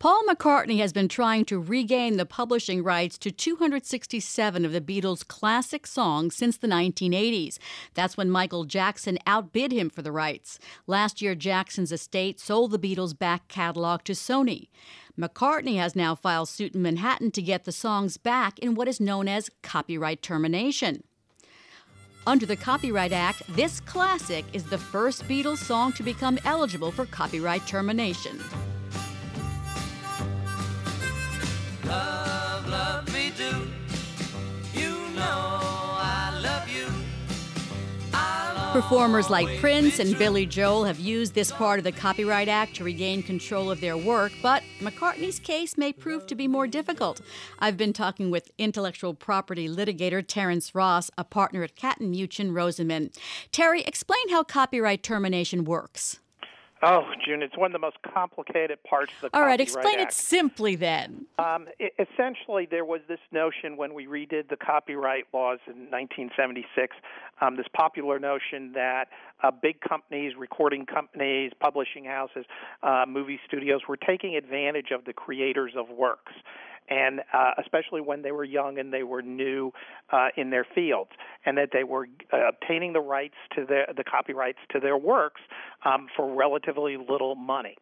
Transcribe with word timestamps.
Paul 0.00 0.22
McCartney 0.28 0.78
has 0.78 0.92
been 0.92 1.08
trying 1.08 1.44
to 1.46 1.58
regain 1.58 2.18
the 2.18 2.26
publishing 2.26 2.84
rights 2.84 3.18
to 3.18 3.32
267 3.32 4.64
of 4.64 4.70
the 4.70 4.80
Beatles' 4.80 5.26
classic 5.26 5.88
songs 5.88 6.36
since 6.36 6.56
the 6.56 6.68
1980s. 6.68 7.58
That's 7.94 8.16
when 8.16 8.30
Michael 8.30 8.64
Jackson 8.64 9.18
outbid 9.26 9.72
him 9.72 9.90
for 9.90 10.02
the 10.02 10.12
rights. 10.12 10.60
Last 10.86 11.20
year, 11.20 11.34
Jackson's 11.34 11.90
estate 11.90 12.38
sold 12.38 12.70
the 12.70 12.78
Beatles' 12.78 13.18
back 13.18 13.48
catalog 13.48 14.04
to 14.04 14.12
Sony. 14.12 14.68
McCartney 15.18 15.78
has 15.78 15.96
now 15.96 16.14
filed 16.14 16.48
suit 16.48 16.76
in 16.76 16.82
Manhattan 16.82 17.32
to 17.32 17.42
get 17.42 17.64
the 17.64 17.72
songs 17.72 18.18
back 18.18 18.56
in 18.60 18.76
what 18.76 18.86
is 18.86 19.00
known 19.00 19.26
as 19.26 19.50
copyright 19.64 20.22
termination. 20.22 21.02
Under 22.24 22.46
the 22.46 22.54
Copyright 22.54 23.12
Act, 23.12 23.42
this 23.56 23.80
classic 23.80 24.44
is 24.52 24.62
the 24.62 24.78
first 24.78 25.24
Beatles 25.24 25.58
song 25.58 25.92
to 25.94 26.04
become 26.04 26.38
eligible 26.44 26.92
for 26.92 27.04
copyright 27.04 27.66
termination. 27.66 28.38
Performers 38.78 39.28
like 39.28 39.58
Prince 39.58 39.98
and 39.98 40.16
Billy 40.16 40.46
Joel 40.46 40.84
have 40.84 41.00
used 41.00 41.34
this 41.34 41.50
part 41.50 41.80
of 41.80 41.84
the 41.84 41.90
Copyright 41.90 42.46
Act 42.46 42.76
to 42.76 42.84
regain 42.84 43.24
control 43.24 43.72
of 43.72 43.80
their 43.80 43.96
work, 43.96 44.30
but 44.40 44.62
McCartney's 44.78 45.40
case 45.40 45.76
may 45.76 45.92
prove 45.92 46.28
to 46.28 46.36
be 46.36 46.46
more 46.46 46.68
difficult. 46.68 47.20
I've 47.58 47.76
been 47.76 47.92
talking 47.92 48.30
with 48.30 48.52
intellectual 48.56 49.14
property 49.14 49.68
litigator 49.68 50.24
Terence 50.24 50.76
Ross, 50.76 51.10
a 51.18 51.24
partner 51.24 51.64
at 51.64 51.74
Katten 51.74 52.14
Muchin 52.14 52.52
Rosenman. 52.52 53.12
Terry, 53.50 53.82
explain 53.82 54.28
how 54.30 54.44
copyright 54.44 55.02
termination 55.02 55.64
works. 55.64 56.20
Oh, 56.82 57.04
June, 57.24 57.42
it's 57.42 57.56
one 57.56 57.66
of 57.66 57.72
the 57.72 57.80
most 57.80 57.96
complicated 58.14 58.82
parts 58.84 59.12
of 59.22 59.32
the 59.32 59.36
All 59.36 59.44
right, 59.44 59.60
explain 59.60 59.98
Act. 59.98 60.12
it 60.12 60.14
simply 60.14 60.76
then. 60.76 61.26
Um, 61.38 61.66
it, 61.80 61.92
essentially, 61.98 62.68
there 62.70 62.84
was 62.84 63.00
this 63.08 63.18
notion 63.32 63.76
when 63.76 63.94
we 63.94 64.06
redid 64.06 64.48
the 64.48 64.56
copyright 64.56 65.24
laws 65.32 65.58
in 65.66 65.90
1976, 65.90 66.96
um, 67.40 67.56
this 67.56 67.66
popular 67.74 68.20
notion 68.20 68.72
that 68.74 69.06
uh, 69.42 69.50
big 69.50 69.80
companies, 69.80 70.34
recording 70.38 70.86
companies, 70.86 71.50
publishing 71.58 72.04
houses, 72.04 72.44
uh, 72.84 73.04
movie 73.08 73.40
studios 73.46 73.80
were 73.88 73.96
taking 73.96 74.36
advantage 74.36 74.92
of 74.92 75.04
the 75.04 75.12
creators 75.12 75.72
of 75.76 75.88
works 75.88 76.32
and 76.88 77.20
uh, 77.32 77.52
especially 77.58 78.00
when 78.00 78.22
they 78.22 78.32
were 78.32 78.44
young 78.44 78.78
and 78.78 78.92
they 78.92 79.02
were 79.02 79.22
new 79.22 79.72
uh, 80.10 80.28
in 80.36 80.50
their 80.50 80.66
fields, 80.74 81.10
and 81.44 81.56
that 81.58 81.70
they 81.72 81.84
were 81.84 82.06
uh, 82.32 82.48
obtaining 82.48 82.92
the 82.92 83.00
rights 83.00 83.36
to 83.54 83.64
their 83.64 83.86
the 83.96 84.04
copyrights 84.04 84.58
to 84.70 84.80
their 84.80 84.96
works 84.96 85.40
um, 85.84 86.06
for 86.16 86.34
relatively 86.34 86.96
little 86.96 87.34
money. 87.34 87.76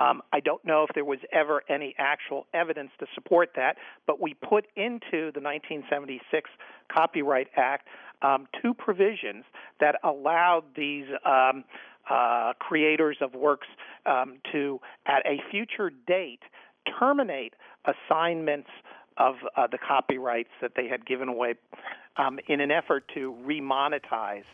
Um, 0.00 0.22
I 0.32 0.40
don't 0.40 0.64
know 0.64 0.84
if 0.88 0.90
there 0.94 1.04
was 1.04 1.20
ever 1.32 1.62
any 1.68 1.94
actual 1.98 2.46
evidence 2.52 2.90
to 2.98 3.06
support 3.14 3.50
that, 3.56 3.76
but 4.06 4.20
we 4.20 4.34
put 4.34 4.66
into 4.76 5.30
the 5.32 5.40
1976 5.40 6.50
Copyright 6.92 7.48
Act 7.56 7.86
um, 8.22 8.48
two 8.60 8.74
provisions 8.74 9.44
that 9.80 9.96
allowed 10.02 10.64
these 10.76 11.04
um, 11.24 11.64
uh, 12.10 12.52
creators 12.58 13.16
of 13.20 13.34
works 13.34 13.68
um, 14.06 14.38
to, 14.52 14.80
at 15.06 15.24
a 15.26 15.38
future 15.50 15.90
date, 16.06 16.42
terminate 16.98 17.54
assignments 17.84 18.68
of 19.16 19.36
uh, 19.56 19.66
the 19.66 19.78
copyrights 19.78 20.50
that 20.60 20.72
they 20.76 20.88
had 20.88 21.06
given 21.06 21.28
away 21.28 21.54
um, 22.16 22.38
in 22.48 22.60
an 22.60 22.70
effort 22.70 23.04
to 23.14 23.34
remonetize 23.46 24.44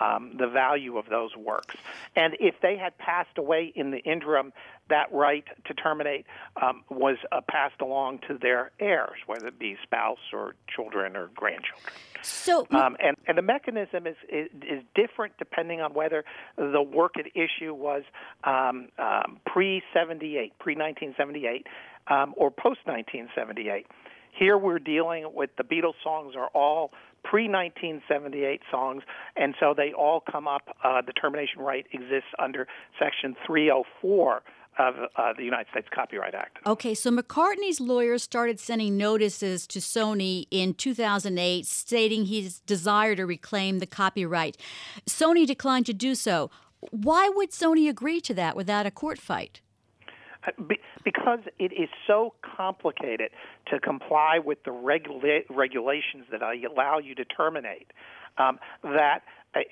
um, 0.00 0.32
the 0.38 0.48
value 0.48 0.98
of 0.98 1.06
those 1.08 1.36
works. 1.36 1.76
And 2.16 2.36
if 2.40 2.54
they 2.62 2.76
had 2.76 2.96
passed 2.98 3.38
away 3.38 3.72
in 3.74 3.90
the 3.90 3.98
interim, 3.98 4.52
that 4.88 5.12
right 5.12 5.44
to 5.66 5.74
terminate 5.74 6.26
um, 6.60 6.82
was 6.90 7.16
uh, 7.30 7.40
passed 7.48 7.80
along 7.80 8.20
to 8.28 8.38
their 8.38 8.72
heirs, 8.80 9.18
whether 9.26 9.48
it 9.48 9.58
be 9.58 9.76
spouse 9.82 10.18
or 10.32 10.54
children 10.74 11.16
or 11.16 11.30
grandchildren. 11.34 11.94
So, 12.22 12.66
um, 12.72 12.96
and 13.02 13.16
and 13.26 13.38
the 13.38 13.42
mechanism 13.42 14.06
is, 14.06 14.16
is, 14.28 14.48
is 14.62 14.82
different 14.94 15.34
depending 15.38 15.80
on 15.80 15.94
whether 15.94 16.24
the 16.56 16.82
work 16.82 17.14
at 17.18 17.26
issue 17.34 17.72
was 17.72 18.02
um, 18.44 18.88
um, 18.98 19.38
pre 19.46 19.82
seventy 19.94 20.36
eight, 20.36 20.52
pre 20.58 20.74
nineteen 20.74 21.14
seventy 21.16 21.46
eight, 21.46 21.66
um, 22.08 22.34
or 22.36 22.50
post 22.50 22.80
1978. 22.84 23.86
Here 24.38 24.56
we're 24.56 24.78
dealing 24.78 25.26
with 25.34 25.50
the 25.56 25.64
Beatles 25.64 25.94
songs 26.02 26.34
are 26.36 26.48
all 26.48 26.90
pre 27.24 27.48
1978 27.48 28.60
songs, 28.70 29.02
and 29.36 29.54
so 29.60 29.74
they 29.76 29.92
all 29.92 30.22
come 30.30 30.48
up. 30.48 30.62
Uh, 30.82 31.02
the 31.02 31.12
termination 31.12 31.60
right 31.60 31.86
exists 31.92 32.30
under 32.38 32.66
Section 32.98 33.36
304 33.46 34.42
of 34.78 34.94
uh, 35.16 35.32
the 35.36 35.44
United 35.44 35.66
States 35.70 35.88
Copyright 35.94 36.34
Act. 36.34 36.58
Okay, 36.64 36.94
so 36.94 37.10
McCartney's 37.10 37.80
lawyers 37.80 38.22
started 38.22 38.58
sending 38.58 38.96
notices 38.96 39.66
to 39.66 39.78
Sony 39.78 40.46
in 40.50 40.74
2008 40.74 41.66
stating 41.66 42.26
his 42.26 42.60
desire 42.60 43.14
to 43.16 43.26
reclaim 43.26 43.78
the 43.78 43.86
copyright. 43.86 44.56
Sony 45.06 45.46
declined 45.46 45.86
to 45.86 45.92
do 45.92 46.14
so. 46.14 46.50
Why 46.90 47.28
would 47.28 47.50
Sony 47.50 47.90
agree 47.90 48.20
to 48.22 48.34
that 48.34 48.56
without 48.56 48.86
a 48.86 48.90
court 48.90 49.18
fight? 49.18 49.60
Because 51.04 51.40
it 51.58 51.72
is 51.72 51.88
so 52.06 52.34
complicated 52.56 53.30
to 53.70 53.78
comply 53.78 54.38
with 54.42 54.62
the 54.64 54.72
regula- 54.72 55.42
regulations 55.50 56.24
that 56.30 56.40
allow 56.42 56.98
you 56.98 57.14
to 57.14 57.24
terminate 57.24 57.88
um, 58.38 58.58
that 58.82 59.20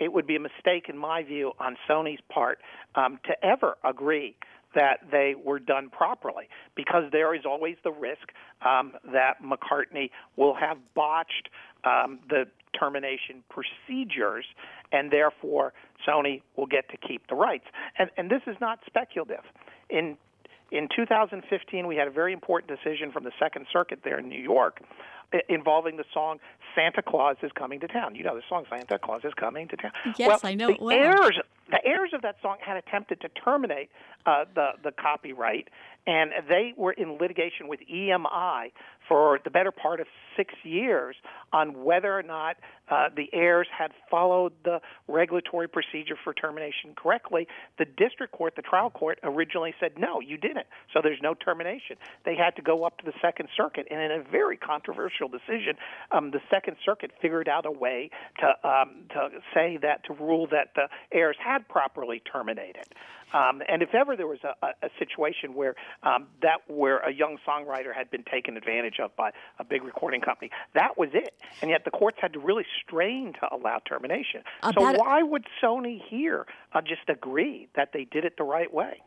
it 0.00 0.12
would 0.12 0.26
be 0.26 0.36
a 0.36 0.40
mistake, 0.40 0.88
in 0.88 0.98
my 0.98 1.22
view, 1.22 1.52
on 1.58 1.76
Sony's 1.88 2.20
part 2.28 2.58
um, 2.94 3.18
to 3.24 3.44
ever 3.44 3.76
agree 3.84 4.36
that 4.74 4.98
they 5.10 5.34
were 5.42 5.58
done 5.58 5.88
properly 5.88 6.48
because 6.74 7.04
there 7.10 7.34
is 7.34 7.42
always 7.46 7.76
the 7.84 7.90
risk 7.90 8.32
um, 8.66 8.92
that 9.12 9.42
McCartney 9.42 10.10
will 10.36 10.54
have 10.54 10.76
botched 10.94 11.48
um, 11.84 12.18
the 12.28 12.44
termination 12.78 13.42
procedures 13.48 14.44
and 14.92 15.10
therefore 15.10 15.72
Sony 16.06 16.42
will 16.56 16.66
get 16.66 16.88
to 16.90 16.96
keep 16.96 17.26
the 17.28 17.34
rights. 17.34 17.64
And, 17.98 18.10
and 18.16 18.30
this 18.30 18.42
is 18.46 18.56
not 18.60 18.80
speculative. 18.86 19.44
In 19.88 20.16
in 20.70 20.88
2015, 20.94 21.86
we 21.86 21.96
had 21.96 22.08
a 22.08 22.10
very 22.10 22.32
important 22.32 22.70
decision 22.70 23.10
from 23.10 23.24
the 23.24 23.32
Second 23.38 23.66
Circuit 23.72 24.00
there 24.04 24.18
in 24.18 24.28
New 24.28 24.40
York 24.40 24.80
involving 25.48 25.96
the 25.96 26.04
song 26.12 26.38
"Santa 26.74 27.02
Claus 27.02 27.36
is 27.42 27.52
Coming 27.52 27.80
to 27.80 27.88
Town." 27.88 28.14
You 28.14 28.24
know 28.24 28.34
the 28.34 28.42
song 28.48 28.64
"Santa 28.70 28.98
Claus 28.98 29.20
is 29.24 29.34
Coming 29.34 29.68
to 29.68 29.76
Town." 29.76 29.92
Yes, 30.16 30.28
well, 30.28 30.40
I 30.42 30.54
know. 30.54 30.68
The 30.68 30.76
well. 30.80 30.96
heirs, 30.96 31.38
the 31.70 31.84
heirs 31.84 32.10
of 32.12 32.22
that 32.22 32.36
song 32.40 32.56
had 32.60 32.76
attempted 32.76 33.20
to 33.20 33.28
terminate 33.28 33.90
uh, 34.26 34.44
the 34.54 34.70
the 34.82 34.92
copyright, 34.92 35.68
and 36.06 36.30
they 36.48 36.72
were 36.76 36.92
in 36.92 37.18
litigation 37.18 37.68
with 37.68 37.80
EMI 37.92 38.72
for 39.08 39.40
the 39.44 39.50
better 39.50 39.72
part 39.72 40.00
of 40.00 40.06
six 40.36 40.54
years 40.62 41.16
on 41.52 41.82
whether 41.82 42.16
or 42.16 42.22
not 42.22 42.56
uh, 42.90 43.08
the 43.14 43.28
heirs 43.32 43.66
had 43.76 43.90
followed 44.10 44.52
the 44.64 44.80
regulatory 45.08 45.68
procedure 45.68 46.16
for 46.22 46.32
termination 46.32 46.94
correctly. 46.96 47.46
The 47.78 47.84
district 47.84 48.32
court, 48.32 48.54
the 48.54 48.62
trial 48.62 48.90
court, 48.90 49.18
originally 49.22 49.74
said, 49.80 49.92
no, 49.98 50.20
you 50.20 50.36
didn't. 50.36 50.66
So 50.94 51.00
there's 51.02 51.18
no 51.22 51.34
termination. 51.34 51.96
They 52.24 52.36
had 52.36 52.54
to 52.56 52.62
go 52.62 52.84
up 52.84 52.98
to 52.98 53.04
the 53.04 53.12
Second 53.20 53.48
Circuit. 53.56 53.86
And 53.90 54.00
in 54.00 54.20
a 54.20 54.22
very 54.22 54.56
controversial 54.56 55.28
decision, 55.28 55.76
um, 56.12 56.30
the 56.30 56.40
Second 56.50 56.76
Circuit 56.84 57.10
figured 57.20 57.48
out 57.48 57.66
a 57.66 57.72
way 57.72 58.10
to, 58.40 58.68
um, 58.68 59.04
to 59.10 59.28
say 59.54 59.78
that, 59.82 60.04
to 60.04 60.14
rule 60.14 60.46
that 60.50 60.68
the 60.74 60.88
heirs 61.12 61.36
had 61.44 61.68
properly 61.68 62.22
terminated. 62.30 62.86
Um, 63.32 63.60
and 63.68 63.82
if 63.82 63.94
ever 63.94 64.16
there 64.16 64.26
was 64.26 64.38
a, 64.42 64.54
a, 64.66 64.70
a 64.86 64.90
situation 64.98 65.54
where 65.54 65.74
um, 66.02 66.28
that 66.40 66.60
where 66.66 66.98
a 66.98 67.12
young 67.12 67.36
songwriter 67.46 67.94
had 67.94 68.10
been 68.10 68.24
taken 68.24 68.56
advantage 68.56 68.97
of 69.00 69.14
by 69.16 69.30
a 69.58 69.64
big 69.64 69.82
recording 69.82 70.20
company, 70.20 70.50
that 70.74 70.98
was 70.98 71.10
it. 71.12 71.34
And 71.62 71.70
yet 71.70 71.84
the 71.84 71.90
courts 71.90 72.18
had 72.20 72.32
to 72.34 72.38
really 72.38 72.64
strain 72.82 73.32
to 73.40 73.54
allow 73.54 73.80
termination. 73.86 74.42
About 74.62 74.96
so 74.96 75.00
why 75.00 75.22
would 75.22 75.44
Sony 75.62 76.00
here 76.08 76.46
uh, 76.72 76.80
just 76.80 77.08
agree 77.08 77.68
that 77.76 77.90
they 77.92 78.04
did 78.04 78.24
it 78.24 78.36
the 78.36 78.44
right 78.44 78.72
way? 78.72 79.02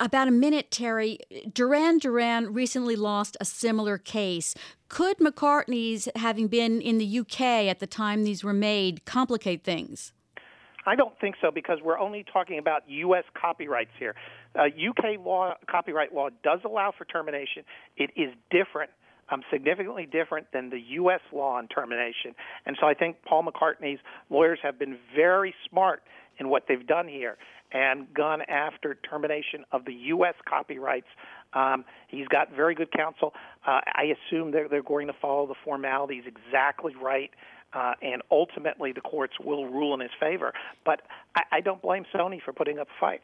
About 0.00 0.26
a 0.26 0.32
minute, 0.32 0.72
Terry. 0.72 1.18
Duran 1.52 1.98
Duran 1.98 2.52
recently 2.52 2.96
lost 2.96 3.36
a 3.40 3.44
similar 3.44 3.98
case. 3.98 4.54
Could 4.88 5.18
McCartney's 5.18 6.08
having 6.16 6.48
been 6.48 6.80
in 6.80 6.98
the 6.98 7.20
UK 7.20 7.40
at 7.40 7.78
the 7.78 7.86
time 7.86 8.24
these 8.24 8.42
were 8.42 8.52
made 8.52 9.04
complicate 9.04 9.62
things? 9.62 10.12
I 10.84 10.96
don't 10.96 11.18
think 11.20 11.36
so 11.40 11.50
because 11.50 11.78
we're 11.82 11.98
only 11.98 12.24
talking 12.32 12.58
about 12.58 12.82
U.S. 12.88 13.24
copyrights 13.40 13.92
here. 13.98 14.14
Uh, 14.54 14.64
UK 14.64 15.24
law, 15.24 15.54
copyright 15.70 16.12
law, 16.12 16.28
does 16.42 16.60
allow 16.64 16.92
for 16.96 17.04
termination. 17.04 17.62
It 17.96 18.10
is 18.16 18.34
different, 18.50 18.90
um, 19.32 19.42
significantly 19.50 20.06
different 20.10 20.46
than 20.52 20.70
the 20.70 20.80
U.S. 20.90 21.20
law 21.32 21.56
on 21.56 21.68
termination. 21.68 22.34
And 22.66 22.76
so 22.80 22.86
I 22.86 22.94
think 22.94 23.16
Paul 23.24 23.44
McCartney's 23.44 24.00
lawyers 24.30 24.58
have 24.62 24.78
been 24.78 24.98
very 25.14 25.54
smart 25.68 26.02
in 26.38 26.48
what 26.48 26.64
they've 26.68 26.86
done 26.86 27.08
here 27.08 27.36
and 27.72 28.12
gone 28.12 28.42
after 28.42 28.94
termination 29.08 29.64
of 29.72 29.84
the 29.84 29.94
U.S. 29.94 30.34
copyrights. 30.46 31.06
Um, 31.54 31.84
he's 32.08 32.28
got 32.28 32.54
very 32.54 32.74
good 32.74 32.92
counsel. 32.92 33.32
Uh, 33.66 33.80
I 33.86 34.14
assume 34.28 34.50
they're, 34.50 34.68
they're 34.68 34.82
going 34.82 35.06
to 35.06 35.14
follow 35.20 35.46
the 35.46 35.54
formalities 35.64 36.24
exactly 36.26 36.94
right 36.94 37.30
uh, 37.72 37.94
and 38.02 38.22
ultimately 38.30 38.92
the 38.92 39.00
courts 39.00 39.34
will 39.42 39.66
rule 39.66 39.94
in 39.94 40.00
his 40.00 40.10
favor. 40.20 40.52
But 40.84 41.02
I, 41.34 41.42
I 41.52 41.60
don't 41.60 41.80
blame 41.80 42.04
Sony 42.14 42.40
for 42.42 42.52
putting 42.52 42.78
up 42.78 42.88
a 42.88 43.00
fight. 43.00 43.22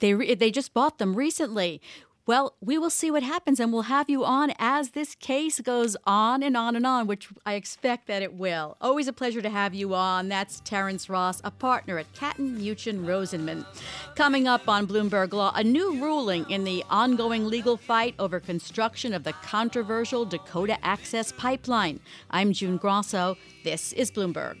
They 0.00 0.14
re- 0.14 0.34
they 0.34 0.50
just 0.50 0.74
bought 0.74 0.98
them 0.98 1.14
recently. 1.14 1.80
Well, 2.26 2.54
we 2.60 2.76
will 2.76 2.90
see 2.90 3.12
what 3.12 3.22
happens 3.22 3.60
and 3.60 3.72
we'll 3.72 3.82
have 3.82 4.10
you 4.10 4.24
on 4.24 4.52
as 4.58 4.90
this 4.90 5.14
case 5.14 5.60
goes 5.60 5.96
on 6.04 6.42
and 6.42 6.56
on 6.56 6.74
and 6.74 6.84
on, 6.84 7.06
which 7.06 7.28
I 7.46 7.54
expect 7.54 8.08
that 8.08 8.20
it 8.20 8.34
will. 8.34 8.76
Always 8.80 9.06
a 9.06 9.12
pleasure 9.12 9.40
to 9.40 9.48
have 9.48 9.74
you 9.74 9.94
on. 9.94 10.28
That's 10.28 10.58
Terence 10.64 11.08
Ross, 11.08 11.40
a 11.44 11.52
partner 11.52 11.98
at 11.98 12.12
Katten 12.14 12.58
Muchin 12.58 13.04
Rosenman. 13.04 13.64
Coming 14.16 14.48
up 14.48 14.68
on 14.68 14.88
Bloomberg 14.88 15.32
Law, 15.32 15.52
a 15.54 15.62
new 15.62 16.02
ruling 16.02 16.50
in 16.50 16.64
the 16.64 16.82
ongoing 16.90 17.46
legal 17.46 17.76
fight 17.76 18.16
over 18.18 18.40
construction 18.40 19.14
of 19.14 19.22
the 19.22 19.32
controversial 19.34 20.24
Dakota 20.24 20.84
Access 20.84 21.30
Pipeline. 21.30 22.00
I'm 22.30 22.52
June 22.52 22.76
Grasso. 22.76 23.36
This 23.62 23.92
is 23.92 24.10
Bloomberg. 24.10 24.56